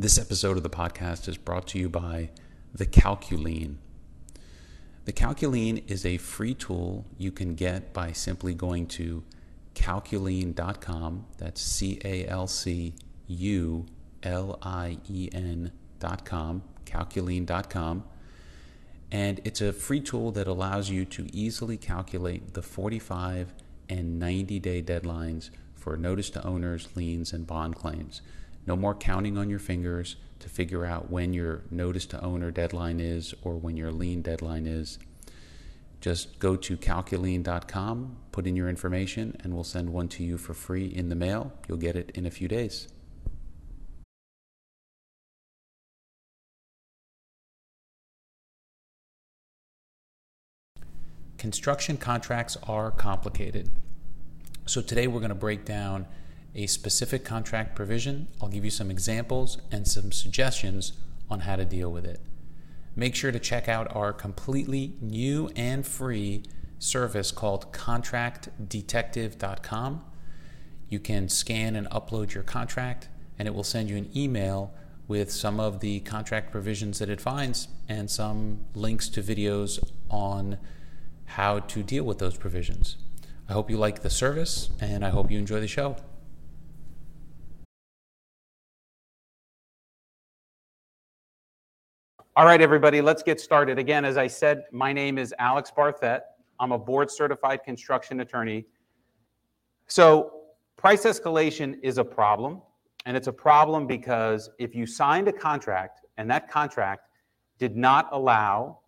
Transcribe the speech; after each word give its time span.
This 0.00 0.16
episode 0.16 0.56
of 0.56 0.62
the 0.62 0.70
podcast 0.70 1.26
is 1.26 1.36
brought 1.36 1.66
to 1.68 1.78
you 1.80 1.88
by 1.88 2.30
the 2.72 2.86
CalcuLien. 2.86 3.78
The 5.06 5.12
CalcuLien 5.12 5.82
is 5.90 6.06
a 6.06 6.18
free 6.18 6.54
tool 6.54 7.04
you 7.18 7.32
can 7.32 7.56
get 7.56 7.92
by 7.92 8.12
simply 8.12 8.54
going 8.54 8.86
to 8.90 9.24
calculien.com. 9.74 11.26
That's 11.38 11.60
C 11.60 11.98
A 12.04 12.28
L 12.28 12.46
C 12.46 12.94
U 13.26 13.86
L 14.22 14.60
I 14.62 14.98
E 15.10 15.30
N.com, 15.32 16.62
calculien.com. 16.86 18.04
And 19.10 19.40
it's 19.42 19.60
a 19.60 19.72
free 19.72 20.00
tool 20.00 20.30
that 20.30 20.46
allows 20.46 20.90
you 20.90 21.06
to 21.06 21.26
easily 21.32 21.76
calculate 21.76 22.54
the 22.54 22.62
45 22.62 23.52
and 23.88 24.20
90 24.20 24.60
day 24.60 24.80
deadlines 24.80 25.50
for 25.74 25.96
notice 25.96 26.30
to 26.30 26.46
owners, 26.46 26.88
liens, 26.94 27.32
and 27.32 27.48
bond 27.48 27.74
claims. 27.74 28.22
No 28.68 28.76
more 28.76 28.94
counting 28.94 29.38
on 29.38 29.48
your 29.48 29.58
fingers 29.58 30.16
to 30.40 30.48
figure 30.50 30.84
out 30.84 31.10
when 31.10 31.32
your 31.32 31.62
notice 31.70 32.04
to 32.04 32.22
owner 32.22 32.50
deadline 32.50 33.00
is 33.00 33.34
or 33.40 33.56
when 33.56 33.78
your 33.78 33.90
lien 33.90 34.20
deadline 34.20 34.66
is. 34.66 34.98
Just 36.02 36.38
go 36.38 36.54
to 36.54 36.76
calculien.com, 36.76 38.18
put 38.30 38.46
in 38.46 38.56
your 38.56 38.68
information, 38.68 39.34
and 39.42 39.54
we'll 39.54 39.64
send 39.64 39.88
one 39.90 40.06
to 40.08 40.22
you 40.22 40.36
for 40.36 40.52
free 40.52 40.84
in 40.84 41.08
the 41.08 41.14
mail. 41.14 41.50
You'll 41.66 41.78
get 41.78 41.96
it 41.96 42.10
in 42.10 42.26
a 42.26 42.30
few 42.30 42.46
days. 42.46 42.88
Construction 51.38 51.96
contracts 51.96 52.58
are 52.64 52.90
complicated. 52.90 53.70
So 54.66 54.82
today 54.82 55.06
we're 55.06 55.20
going 55.20 55.30
to 55.30 55.34
break 55.34 55.64
down 55.64 56.06
a 56.58 56.66
specific 56.66 57.24
contract 57.24 57.74
provision. 57.76 58.26
I'll 58.42 58.48
give 58.48 58.64
you 58.64 58.70
some 58.70 58.90
examples 58.90 59.58
and 59.70 59.86
some 59.86 60.10
suggestions 60.10 60.94
on 61.30 61.38
how 61.40 61.54
to 61.54 61.64
deal 61.64 61.92
with 61.92 62.04
it. 62.04 62.20
Make 62.96 63.14
sure 63.14 63.30
to 63.30 63.38
check 63.38 63.68
out 63.68 63.94
our 63.94 64.12
completely 64.12 64.94
new 65.00 65.52
and 65.54 65.86
free 65.86 66.42
service 66.80 67.30
called 67.30 67.72
contractdetective.com. 67.72 70.04
You 70.88 70.98
can 70.98 71.28
scan 71.28 71.76
and 71.76 71.88
upload 71.90 72.34
your 72.34 72.42
contract, 72.42 73.08
and 73.38 73.46
it 73.46 73.54
will 73.54 73.62
send 73.62 73.88
you 73.88 73.96
an 73.96 74.10
email 74.16 74.74
with 75.06 75.30
some 75.30 75.60
of 75.60 75.78
the 75.78 76.00
contract 76.00 76.50
provisions 76.50 76.98
that 76.98 77.08
it 77.08 77.20
finds 77.20 77.68
and 77.88 78.10
some 78.10 78.64
links 78.74 79.08
to 79.10 79.22
videos 79.22 79.78
on 80.10 80.58
how 81.24 81.60
to 81.60 81.84
deal 81.84 82.02
with 82.02 82.18
those 82.18 82.36
provisions. 82.36 82.96
I 83.48 83.52
hope 83.52 83.70
you 83.70 83.76
like 83.76 84.02
the 84.02 84.10
service 84.10 84.70
and 84.80 85.04
I 85.04 85.10
hope 85.10 85.30
you 85.30 85.38
enjoy 85.38 85.60
the 85.60 85.68
show. 85.68 85.94
All 92.38 92.44
right, 92.44 92.60
everybody, 92.60 93.00
let's 93.00 93.24
get 93.24 93.40
started. 93.40 93.80
Again, 93.80 94.04
as 94.04 94.16
I 94.16 94.28
said, 94.28 94.62
my 94.70 94.92
name 94.92 95.18
is 95.18 95.34
Alex 95.40 95.72
Barthet. 95.76 96.20
I'm 96.60 96.70
a 96.70 96.78
board 96.78 97.10
certified 97.10 97.64
construction 97.64 98.20
attorney. 98.20 98.64
So, 99.88 100.44
price 100.76 101.02
escalation 101.02 101.80
is 101.82 101.98
a 101.98 102.04
problem, 102.04 102.62
and 103.06 103.16
it's 103.16 103.26
a 103.26 103.32
problem 103.32 103.88
because 103.88 104.50
if 104.60 104.72
you 104.72 104.86
signed 104.86 105.26
a 105.26 105.32
contract 105.32 106.06
and 106.16 106.30
that 106.30 106.48
contract 106.48 107.08
did 107.58 107.76
not 107.76 108.08
allow 108.12 108.78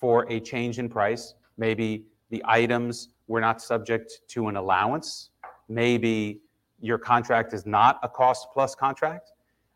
for 0.00 0.26
a 0.28 0.40
change 0.40 0.80
in 0.80 0.88
price, 0.88 1.34
Maybe 1.56 2.06
the 2.30 2.42
items 2.46 3.10
were 3.28 3.40
not 3.40 3.62
subject 3.62 4.22
to 4.28 4.48
an 4.48 4.56
allowance. 4.56 5.30
Maybe 5.68 6.40
your 6.80 6.98
contract 6.98 7.52
is 7.54 7.64
not 7.64 8.00
a 8.02 8.08
cost 8.08 8.48
plus 8.52 8.74
contract, 8.74 9.30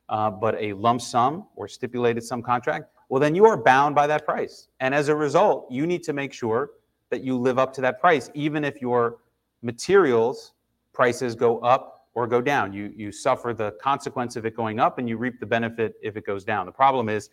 uh, 0.08 0.28
but 0.28 0.56
a 0.58 0.72
lump 0.72 1.02
sum 1.02 1.46
or 1.54 1.68
stipulated 1.68 2.24
sum 2.24 2.42
contract. 2.42 2.86
Well, 3.12 3.20
then 3.20 3.34
you 3.34 3.44
are 3.44 3.58
bound 3.58 3.94
by 3.94 4.06
that 4.06 4.24
price. 4.24 4.68
And 4.80 4.94
as 4.94 5.08
a 5.08 5.14
result, 5.14 5.70
you 5.70 5.86
need 5.86 6.02
to 6.04 6.14
make 6.14 6.32
sure 6.32 6.70
that 7.10 7.22
you 7.22 7.36
live 7.36 7.58
up 7.58 7.70
to 7.74 7.82
that 7.82 8.00
price, 8.00 8.30
even 8.32 8.64
if 8.64 8.80
your 8.80 9.18
materials 9.60 10.54
prices 10.94 11.34
go 11.34 11.58
up 11.58 12.06
or 12.14 12.26
go 12.26 12.40
down. 12.40 12.72
You, 12.72 12.90
you 12.96 13.12
suffer 13.12 13.52
the 13.52 13.72
consequence 13.72 14.36
of 14.36 14.46
it 14.46 14.56
going 14.56 14.80
up 14.80 14.96
and 14.96 15.06
you 15.06 15.18
reap 15.18 15.40
the 15.40 15.44
benefit 15.44 15.92
if 16.02 16.16
it 16.16 16.24
goes 16.24 16.42
down. 16.42 16.64
The 16.64 16.72
problem 16.72 17.10
is 17.10 17.28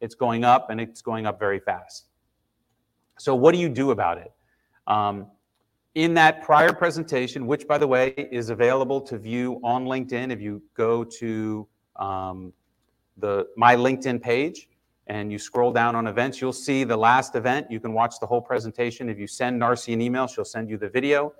it's 0.00 0.14
going 0.14 0.44
up 0.44 0.70
and 0.70 0.80
it's 0.80 1.02
going 1.02 1.26
up 1.26 1.40
very 1.40 1.58
fast. 1.58 2.04
So, 3.18 3.34
what 3.34 3.56
do 3.56 3.60
you 3.60 3.68
do 3.68 3.90
about 3.90 4.18
it? 4.18 4.30
Um, 4.86 5.26
in 5.96 6.14
that 6.14 6.42
prior 6.42 6.72
presentation, 6.72 7.48
which 7.48 7.66
by 7.66 7.78
the 7.78 7.88
way 7.88 8.10
is 8.30 8.50
available 8.50 9.00
to 9.00 9.18
view 9.18 9.58
on 9.64 9.86
LinkedIn, 9.86 10.30
if 10.30 10.40
you 10.40 10.62
go 10.74 11.02
to 11.02 11.66
um, 11.96 12.52
the 13.16 13.48
my 13.56 13.74
LinkedIn 13.74 14.22
page 14.22 14.68
and 15.06 15.30
you 15.30 15.38
scroll 15.38 15.72
down 15.72 15.94
on 15.94 16.06
events, 16.06 16.40
you'll 16.40 16.52
see 16.52 16.84
the 16.84 16.96
last 16.96 17.34
event. 17.34 17.70
You 17.70 17.80
can 17.80 17.92
watch 17.92 18.14
the 18.20 18.26
whole 18.26 18.40
presentation. 18.40 19.08
If 19.08 19.18
you 19.18 19.26
send 19.26 19.60
Narcy 19.60 19.92
an 19.92 20.00
email, 20.00 20.26
she'll 20.26 20.44
send 20.44 20.70
you 20.70 20.78
the 20.78 20.88
video, 20.88 21.34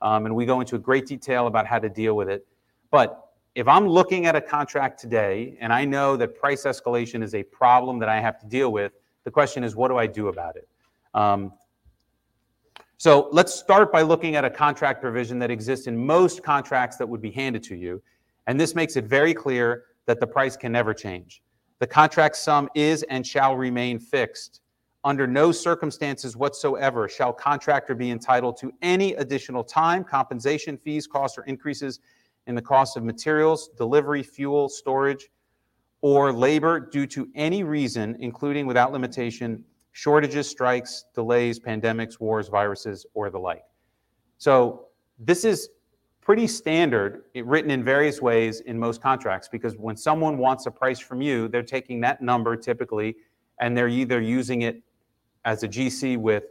um, 0.00 0.26
and 0.26 0.34
we 0.34 0.46
go 0.46 0.60
into 0.60 0.78
great 0.78 1.06
detail 1.06 1.46
about 1.46 1.66
how 1.66 1.78
to 1.78 1.88
deal 1.88 2.16
with 2.16 2.28
it. 2.28 2.46
But 2.90 3.30
if 3.54 3.68
I'm 3.68 3.86
looking 3.86 4.26
at 4.26 4.36
a 4.36 4.40
contract 4.40 5.00
today 5.00 5.56
and 5.60 5.72
I 5.72 5.84
know 5.84 6.16
that 6.16 6.38
price 6.38 6.64
escalation 6.64 7.22
is 7.22 7.34
a 7.34 7.42
problem 7.42 7.98
that 7.98 8.08
I 8.08 8.20
have 8.20 8.38
to 8.40 8.46
deal 8.46 8.72
with, 8.72 8.92
the 9.24 9.30
question 9.30 9.64
is, 9.64 9.76
what 9.76 9.88
do 9.88 9.96
I 9.96 10.06
do 10.06 10.28
about 10.28 10.56
it? 10.56 10.68
Um, 11.12 11.52
so 12.96 13.28
let's 13.32 13.54
start 13.54 13.90
by 13.90 14.02
looking 14.02 14.36
at 14.36 14.44
a 14.44 14.50
contract 14.50 15.00
provision 15.00 15.38
that 15.40 15.50
exists 15.50 15.86
in 15.86 15.96
most 15.96 16.42
contracts 16.42 16.96
that 16.98 17.08
would 17.08 17.22
be 17.22 17.30
handed 17.30 17.62
to 17.64 17.74
you. 17.74 18.02
And 18.46 18.60
this 18.60 18.74
makes 18.74 18.96
it 18.96 19.04
very 19.04 19.34
clear 19.34 19.84
that 20.06 20.20
the 20.20 20.26
price 20.26 20.56
can 20.56 20.72
never 20.72 20.92
change. 20.94 21.42
The 21.80 21.86
contract 21.86 22.36
sum 22.36 22.68
is 22.74 23.02
and 23.04 23.26
shall 23.26 23.56
remain 23.56 23.98
fixed. 23.98 24.60
Under 25.02 25.26
no 25.26 25.50
circumstances 25.50 26.36
whatsoever 26.36 27.08
shall 27.08 27.32
contractor 27.32 27.94
be 27.94 28.10
entitled 28.10 28.58
to 28.58 28.70
any 28.82 29.14
additional 29.14 29.64
time, 29.64 30.04
compensation, 30.04 30.76
fees, 30.76 31.06
costs, 31.06 31.38
or 31.38 31.44
increases 31.44 32.00
in 32.46 32.54
the 32.54 32.60
cost 32.60 32.98
of 32.98 33.02
materials, 33.02 33.70
delivery, 33.78 34.22
fuel, 34.22 34.68
storage, 34.68 35.30
or 36.02 36.34
labor 36.34 36.80
due 36.80 37.06
to 37.06 37.28
any 37.34 37.62
reason, 37.62 38.14
including 38.20 38.66
without 38.66 38.92
limitation, 38.92 39.64
shortages, 39.92 40.46
strikes, 40.46 41.06
delays, 41.14 41.58
pandemics, 41.58 42.20
wars, 42.20 42.48
viruses, 42.48 43.06
or 43.14 43.30
the 43.30 43.38
like. 43.38 43.64
So 44.36 44.88
this 45.18 45.46
is 45.46 45.70
pretty 46.30 46.46
standard, 46.46 47.24
eh, 47.34 47.42
written 47.44 47.72
in 47.72 47.82
various 47.82 48.22
ways 48.22 48.60
in 48.60 48.78
most 48.78 49.02
contracts, 49.02 49.48
because 49.48 49.76
when 49.76 49.96
someone 49.96 50.38
wants 50.38 50.64
a 50.66 50.70
price 50.70 51.00
from 51.00 51.20
you, 51.20 51.48
they're 51.48 51.60
taking 51.60 52.00
that 52.00 52.22
number 52.22 52.56
typically, 52.56 53.16
and 53.60 53.76
they're 53.76 53.88
either 53.88 54.20
using 54.20 54.62
it 54.62 54.80
as 55.44 55.64
a 55.64 55.68
GC 55.68 56.16
with 56.16 56.44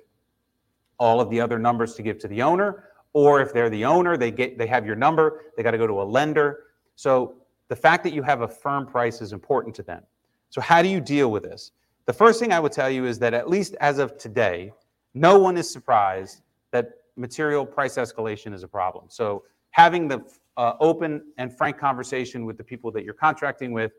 all 0.97 1.21
of 1.21 1.29
the 1.29 1.39
other 1.39 1.57
numbers 1.57 1.95
to 1.95 2.01
give 2.01 2.17
to 2.17 2.27
the 2.27 2.41
owner, 2.41 2.89
or 3.13 3.39
if 3.39 3.53
they're 3.53 3.69
the 3.69 3.85
owner, 3.85 4.17
they 4.17 4.31
get 4.31 4.57
they 4.57 4.67
have 4.67 4.85
your 4.85 4.97
number, 4.97 5.45
they 5.55 5.63
got 5.63 5.71
to 5.71 5.77
go 5.77 5.87
to 5.87 6.01
a 6.01 6.07
lender. 6.17 6.65
So 6.97 7.35
the 7.69 7.75
fact 7.77 8.03
that 8.03 8.11
you 8.11 8.21
have 8.21 8.41
a 8.41 8.49
firm 8.49 8.85
price 8.85 9.21
is 9.21 9.31
important 9.31 9.73
to 9.75 9.83
them. 9.83 10.03
So 10.49 10.59
how 10.59 10.81
do 10.81 10.89
you 10.89 10.99
deal 10.99 11.31
with 11.31 11.43
this? 11.43 11.71
The 12.05 12.11
first 12.11 12.41
thing 12.41 12.51
I 12.51 12.59
would 12.59 12.73
tell 12.73 12.89
you 12.89 13.05
is 13.05 13.17
that, 13.19 13.33
at 13.33 13.49
least 13.49 13.77
as 13.79 13.97
of 13.97 14.17
today, 14.17 14.73
no 15.13 15.39
one 15.39 15.55
is 15.55 15.71
surprised 15.71 16.41
that 16.71 16.95
material 17.15 17.65
price 17.65 17.95
escalation 17.95 18.53
is 18.53 18.63
a 18.63 18.67
problem. 18.67 19.05
So, 19.07 19.43
having 19.71 20.07
the 20.07 20.21
uh, 20.57 20.73
open 20.79 21.21
and 21.37 21.55
frank 21.57 21.77
conversation 21.77 22.45
with 22.45 22.57
the 22.57 22.63
people 22.63 22.91
that 22.91 23.03
you're 23.03 23.13
contracting 23.13 23.71
with 23.71 23.91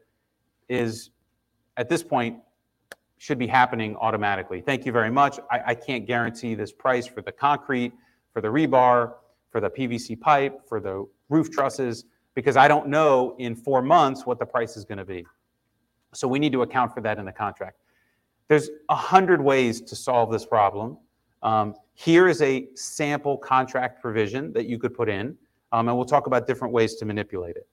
is, 0.68 1.10
at 1.76 1.88
this 1.88 2.02
point, 2.02 2.38
should 3.18 3.38
be 3.38 3.46
happening 3.46 3.96
automatically. 3.96 4.60
Thank 4.60 4.86
you 4.86 4.92
very 4.92 5.10
much. 5.10 5.38
I, 5.50 5.60
I 5.66 5.74
can't 5.74 6.06
guarantee 6.06 6.54
this 6.54 6.72
price 6.72 7.06
for 7.06 7.22
the 7.22 7.32
concrete, 7.32 7.92
for 8.32 8.40
the 8.40 8.48
rebar, 8.48 9.14
for 9.50 9.60
the 9.60 9.68
PVC 9.68 10.18
pipe, 10.18 10.60
for 10.68 10.80
the 10.80 11.06
roof 11.28 11.50
trusses, 11.50 12.04
because 12.34 12.56
I 12.56 12.68
don't 12.68 12.88
know 12.88 13.36
in 13.38 13.54
four 13.54 13.82
months 13.82 14.24
what 14.24 14.38
the 14.38 14.46
price 14.46 14.76
is 14.76 14.84
going 14.84 14.98
to 14.98 15.04
be. 15.04 15.26
So 16.14 16.26
we 16.26 16.38
need 16.38 16.52
to 16.52 16.62
account 16.62 16.94
for 16.94 17.00
that 17.02 17.18
in 17.18 17.24
the 17.24 17.32
contract. 17.32 17.78
There's 18.48 18.70
a 18.88 18.96
hundred 18.96 19.40
ways 19.40 19.80
to 19.82 19.96
solve 19.96 20.32
this 20.32 20.44
problem. 20.44 20.98
Um, 21.42 21.74
here 21.94 22.28
is 22.28 22.42
a 22.42 22.68
sample 22.74 23.36
contract 23.36 24.02
provision 24.02 24.52
that 24.54 24.66
you 24.66 24.78
could 24.78 24.94
put 24.94 25.08
in, 25.08 25.36
um, 25.72 25.88
and 25.88 25.96
we'll 25.96 26.06
talk 26.06 26.26
about 26.26 26.46
different 26.46 26.74
ways 26.74 26.96
to 26.96 27.04
manipulate 27.04 27.56
it. 27.56 27.68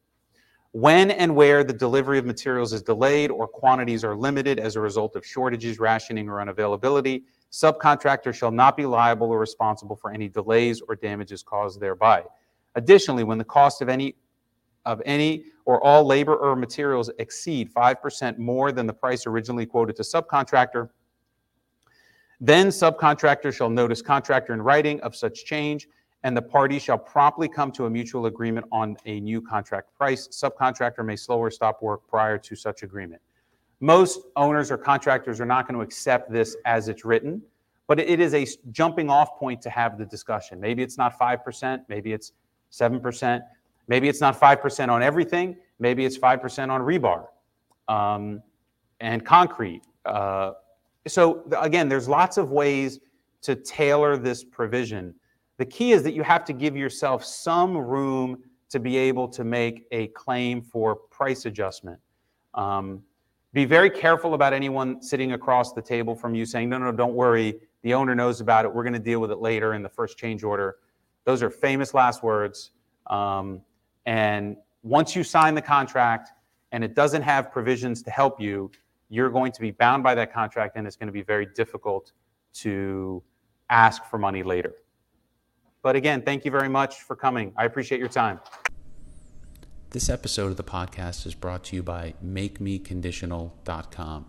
When 0.72 1.12
and 1.12 1.36
where 1.36 1.64
the 1.64 1.74
delivery 1.74 2.20
of 2.20 2.26
materials 2.26 2.74
is 2.74 2.84
delayed 2.84 3.32
or 3.32 3.48
quantities 3.48 4.04
are 4.04 4.16
limited 4.16 4.60
as 4.60 4.76
a 4.76 4.82
result 4.82 5.16
of 5.16 5.26
shortages, 5.26 5.80
rationing, 5.80 6.30
or 6.30 6.36
unavailability, 6.36 7.24
subcontractor 7.52 8.34
shall 8.34 8.52
not 8.52 8.76
be 8.76 8.86
liable 8.86 9.30
or 9.30 9.40
responsible 9.40 9.96
for 9.96 10.12
any 10.12 10.28
delays 10.28 10.82
or 10.88 10.96
damages 10.96 11.42
caused 11.42 11.80
thereby. 11.80 12.24
Additionally, 12.76 13.24
when 13.24 13.38
the 13.38 13.44
cost 13.44 13.82
of 13.82 13.90
any 13.90 14.16
of 14.86 15.02
any 15.06 15.46
or 15.66 15.84
all 15.84 16.06
labor 16.06 16.36
or 16.36 16.56
materials 16.56 17.10
exceed 17.20 17.74
5% 17.74 18.38
more 18.38 18.72
than 18.72 18.88
the 18.88 18.94
price 18.94 19.28
originally 19.28 19.66
quoted 19.66 19.98
to 19.98 20.02
subcontractor, 20.02 20.90
then 22.40 22.68
subcontractor 22.68 23.54
shall 23.54 23.70
notice 23.70 24.02
contractor 24.02 24.54
in 24.54 24.62
writing 24.62 25.02
of 25.02 25.16
such 25.16 25.44
change 25.44 25.88
and 26.28 26.36
the 26.36 26.42
parties 26.42 26.82
shall 26.82 26.98
promptly 26.98 27.48
come 27.48 27.72
to 27.72 27.86
a 27.86 27.90
mutual 27.90 28.26
agreement 28.26 28.66
on 28.70 28.98
a 29.06 29.22
new 29.22 29.42
contract 29.42 29.98
price. 29.98 30.28
Subcontractor 30.28 31.06
may 31.06 31.16
slow 31.16 31.38
or 31.38 31.50
stop 31.50 31.82
work 31.82 32.06
prior 32.06 32.38
to 32.38 32.54
such 32.54 32.84
agreement. 32.84 33.22
Most 33.80 34.20
owners 34.36 34.70
or 34.70 34.78
contractors 34.78 35.40
are 35.40 35.46
not 35.46 35.66
going 35.66 35.76
to 35.76 35.82
accept 35.82 36.30
this 36.30 36.58
as 36.66 36.90
it's 36.90 37.06
written, 37.06 37.42
but 37.88 37.98
it 37.98 38.20
is 38.20 38.34
a 38.34 38.46
jumping 38.72 39.10
off 39.10 39.40
point 39.40 39.62
to 39.62 39.70
have 39.70 39.98
the 39.98 40.06
discussion. 40.06 40.60
Maybe 40.60 40.84
it's 40.84 40.98
not 40.98 41.18
5%, 41.18 41.86
maybe 41.88 42.12
it's 42.12 42.34
7%, 42.74 43.42
maybe 43.88 44.10
it's 44.10 44.20
not 44.20 44.38
5% 44.38 44.90
on 44.90 45.02
everything, 45.02 45.56
maybe 45.80 46.04
it's 46.04 46.18
5% 46.18 46.70
on 46.70 46.82
rebar 46.82 47.28
um, 47.88 48.44
and 49.00 49.26
concrete. 49.26 49.84
Uh, 50.04 50.52
so 51.08 51.46
again, 51.62 51.88
there's 51.88 52.10
lots 52.10 52.36
of 52.36 52.52
ways 52.52 53.00
to 53.44 53.56
tailor 53.56 54.18
this 54.18 54.44
provision. 54.44 55.16
The 55.58 55.66
key 55.66 55.92
is 55.92 56.04
that 56.04 56.14
you 56.14 56.24
have 56.24 56.46
to 56.46 56.54
give 56.54 56.76
yourself 56.78 57.26
some 57.26 57.76
room 57.78 58.44
to 58.70 58.80
be 58.80 58.98
able 58.98 59.28
to 59.30 59.44
make 59.44 59.86
a 59.92 60.08
claim 60.08 60.62
for 60.62 60.96
price 60.96 61.46
adjustment. 61.46 62.00
Um, 62.54 63.02
be 63.54 63.66
very 63.66 63.90
careful 63.90 64.34
about 64.34 64.54
anyone 64.54 65.02
sitting 65.02 65.32
across 65.32 65.74
the 65.74 65.82
table 65.82 66.16
from 66.16 66.36
you 66.36 66.46
saying, 66.46 66.70
no, 66.70 66.78
no, 66.78 66.92
don't 66.92 67.16
worry. 67.16 67.60
The 67.82 67.94
owner 67.94 68.14
knows 68.14 68.42
about 68.42 68.66
it. 68.66 68.74
We're 68.74 68.84
going 68.84 68.94
to 68.94 69.00
deal 69.00 69.20
with 69.20 69.32
it 69.32 69.40
later 69.40 69.74
in 69.74 69.82
the 69.82 69.90
first 69.90 70.18
change 70.18 70.44
order. 70.44 70.76
Those 71.24 71.42
are 71.42 71.50
famous 71.50 71.94
last 71.94 72.24
words. 72.24 72.72
Um, 73.08 73.62
and 74.06 74.58
once 74.84 75.16
you 75.16 75.24
sign 75.24 75.56
the 75.56 75.62
contract 75.62 76.34
and 76.72 76.84
it 76.84 76.94
doesn't 76.94 77.22
have 77.22 77.52
provisions 77.52 78.04
to 78.04 78.12
help 78.12 78.40
you, 78.40 78.70
you're 79.10 79.30
going 79.30 79.52
to 79.54 79.62
be 79.62 79.72
bound 79.72 80.04
by 80.04 80.14
that 80.16 80.34
contract 80.34 80.76
and 80.76 80.86
it's 80.86 80.98
going 80.98 81.08
to 81.08 81.14
be 81.14 81.22
very 81.22 81.46
difficult 81.46 82.12
to 82.54 83.24
ask 83.70 84.04
for 84.06 84.18
money 84.18 84.44
later. 84.44 84.76
But 85.82 85.96
again, 85.96 86.22
thank 86.22 86.46
you 86.46 86.52
very 86.52 86.70
much 86.70 87.02
for 87.02 87.16
coming. 87.16 87.54
I 87.56 87.66
appreciate 87.66 88.00
your 88.00 88.10
time. 88.10 88.40
This 89.92 90.10
episode 90.10 90.52
of 90.52 90.58
the 90.58 90.64
podcast 90.64 91.26
is 91.26 91.34
brought 91.34 91.64
to 91.66 91.76
you 91.76 91.84
by 91.84 92.14
MakeMeConditional.com. 92.24 94.26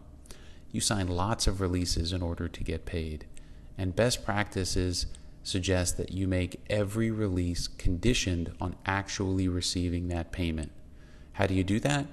You 0.70 0.80
sign 0.80 1.08
lots 1.08 1.46
of 1.46 1.60
releases 1.60 2.12
in 2.12 2.22
order 2.22 2.46
to 2.46 2.64
get 2.64 2.84
paid, 2.84 3.26
and 3.76 3.96
best 3.96 4.24
practices 4.24 5.06
suggest 5.42 5.96
that 5.96 6.12
you 6.12 6.28
make 6.28 6.60
every 6.68 7.10
release 7.10 7.66
conditioned 7.66 8.52
on 8.60 8.76
actually 8.86 9.48
receiving 9.48 10.08
that 10.08 10.30
payment. 10.30 10.70
How 11.32 11.46
do 11.46 11.54
you 11.54 11.64
do 11.64 11.80
that? 11.80 12.06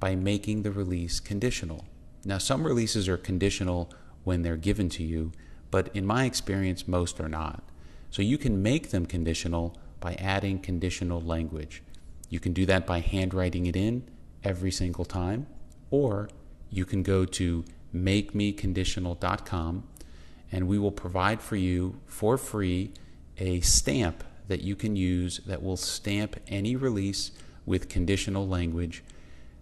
By 0.00 0.16
making 0.16 0.62
the 0.62 0.72
release 0.72 1.20
conditional. 1.20 1.84
Now, 2.24 2.38
some 2.38 2.64
releases 2.64 3.08
are 3.08 3.16
conditional 3.16 3.92
when 4.24 4.42
they're 4.42 4.56
given 4.56 4.88
to 4.90 5.04
you, 5.04 5.32
but 5.70 5.94
in 5.94 6.06
my 6.06 6.24
experience, 6.24 6.88
most 6.88 7.20
are 7.20 7.28
not. 7.28 7.62
So 8.12 8.20
you 8.20 8.36
can 8.36 8.62
make 8.62 8.90
them 8.90 9.06
conditional 9.06 9.74
by 9.98 10.14
adding 10.14 10.58
conditional 10.58 11.22
language. 11.22 11.82
You 12.28 12.40
can 12.40 12.52
do 12.52 12.66
that 12.66 12.86
by 12.86 13.00
handwriting 13.00 13.64
it 13.64 13.74
in 13.74 14.06
every 14.44 14.70
single 14.70 15.06
time, 15.06 15.46
or 15.90 16.28
you 16.70 16.84
can 16.84 17.02
go 17.02 17.24
to 17.24 17.64
makemeconditional.com 17.94 19.84
and 20.52 20.68
we 20.68 20.78
will 20.78 20.92
provide 20.92 21.40
for 21.40 21.56
you 21.56 22.00
for 22.06 22.36
free 22.36 22.92
a 23.38 23.60
stamp 23.60 24.22
that 24.46 24.60
you 24.60 24.76
can 24.76 24.94
use 24.94 25.38
that 25.46 25.62
will 25.62 25.78
stamp 25.78 26.36
any 26.48 26.76
release 26.76 27.30
with 27.64 27.88
conditional 27.88 28.46
language 28.46 29.02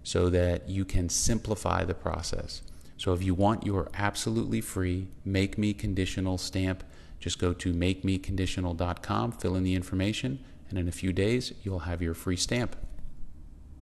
so 0.03 0.29
that 0.29 0.69
you 0.69 0.85
can 0.85 1.09
simplify 1.09 1.85
the 1.85 1.95
process. 1.95 2.63
So 2.97 3.13
if 3.13 3.23
you 3.23 3.33
want 3.33 3.65
your 3.65 3.89
absolutely 3.95 4.61
free 4.61 5.07
Make 5.25 5.57
Me 5.57 5.73
Conditional 5.73 6.37
stamp, 6.37 6.83
just 7.21 7.39
go 7.39 7.53
to 7.53 7.73
makemeconditional.com, 7.73 9.33
fill 9.33 9.55
in 9.55 9.63
the 9.63 9.75
information, 9.75 10.43
and 10.69 10.79
in 10.79 10.89
a 10.89 10.93
few 10.93 11.13
days 11.13 11.53
you'll 11.63 11.81
have 11.81 12.03
your 12.03 12.15
free 12.15 12.37
stamp. 12.37 12.75